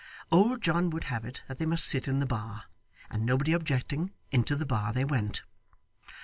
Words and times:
Old 0.31 0.63
John 0.63 0.89
would 0.89 1.03
have 1.03 1.25
it 1.25 1.43
that 1.47 1.59
they 1.59 1.65
must 1.67 1.85
sit 1.85 2.07
in 2.07 2.17
the 2.17 2.25
bar, 2.25 2.63
and 3.11 3.23
nobody 3.23 3.53
objecting, 3.53 4.09
into 4.31 4.55
the 4.55 4.65
bar 4.65 4.91
they 4.93 5.05
went. 5.05 5.43